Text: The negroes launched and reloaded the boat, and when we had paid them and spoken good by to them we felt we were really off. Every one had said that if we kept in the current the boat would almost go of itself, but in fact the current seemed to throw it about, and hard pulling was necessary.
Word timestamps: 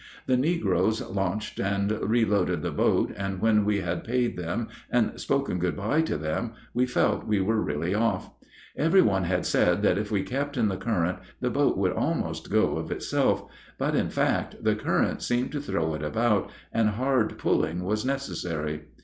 The 0.25 0.35
negroes 0.35 0.99
launched 1.07 1.59
and 1.59 1.91
reloaded 2.01 2.63
the 2.63 2.71
boat, 2.71 3.11
and 3.15 3.39
when 3.39 3.63
we 3.65 3.81
had 3.81 4.03
paid 4.03 4.35
them 4.35 4.67
and 4.89 5.19
spoken 5.21 5.59
good 5.59 5.77
by 5.77 6.01
to 6.01 6.17
them 6.17 6.53
we 6.73 6.87
felt 6.87 7.27
we 7.27 7.39
were 7.39 7.61
really 7.61 7.93
off. 7.93 8.31
Every 8.75 9.03
one 9.03 9.25
had 9.25 9.45
said 9.45 9.83
that 9.83 9.99
if 9.99 10.09
we 10.11 10.23
kept 10.23 10.57
in 10.57 10.69
the 10.69 10.75
current 10.75 11.19
the 11.39 11.51
boat 11.51 11.77
would 11.77 11.93
almost 11.93 12.49
go 12.49 12.77
of 12.77 12.89
itself, 12.91 13.43
but 13.77 13.93
in 13.93 14.09
fact 14.09 14.63
the 14.63 14.73
current 14.75 15.21
seemed 15.21 15.51
to 15.51 15.61
throw 15.61 15.93
it 15.93 16.01
about, 16.01 16.49
and 16.73 16.89
hard 16.89 17.37
pulling 17.37 17.83
was 17.83 18.03
necessary. 18.03 18.85